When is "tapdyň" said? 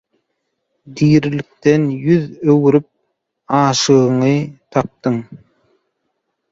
4.71-5.23